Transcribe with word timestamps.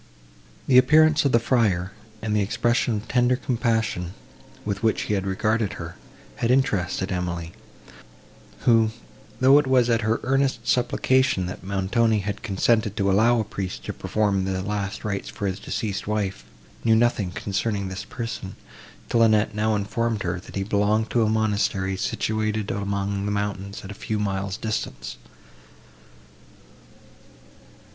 The 0.65 0.79
appearance 0.79 1.25
of 1.25 1.31
the 1.31 1.37
friar 1.37 1.91
and 2.23 2.35
the 2.35 2.41
expression 2.41 2.95
of 2.95 3.07
tender 3.07 3.35
compassion, 3.35 4.15
with 4.65 4.81
which 4.81 5.03
he 5.03 5.13
had 5.13 5.27
regarded 5.27 5.73
her, 5.73 5.95
had 6.37 6.49
interested 6.49 7.11
Emily, 7.11 7.51
who, 8.61 8.89
though 9.41 9.59
it 9.59 9.67
was 9.67 9.91
at 9.91 10.01
her 10.01 10.19
earnest 10.23 10.67
supplication, 10.67 11.45
that 11.45 11.63
Montoni 11.63 12.17
had 12.17 12.41
consented 12.41 12.97
to 12.97 13.11
allow 13.11 13.39
a 13.39 13.43
priest 13.43 13.85
to 13.85 13.93
perform 13.93 14.45
the 14.45 14.63
last 14.63 15.05
rites 15.05 15.29
for 15.29 15.45
his 15.45 15.59
deceased 15.59 16.07
wife, 16.07 16.45
knew 16.83 16.95
nothing 16.95 17.29
concerning 17.29 17.87
this 17.87 18.03
person, 18.03 18.55
till 19.07 19.21
Annette 19.21 19.53
now 19.53 19.75
informed 19.75 20.23
her, 20.23 20.39
that 20.39 20.55
he 20.55 20.63
belonged 20.63 21.11
to 21.11 21.21
a 21.21 21.29
monastery, 21.29 21.95
situated 21.95 22.71
among 22.71 23.25
the 23.25 23.31
mountains 23.31 23.81
at 23.85 23.91
a 23.91 23.93
few 23.93 24.17
miles 24.17 24.57
distance. 24.57 25.17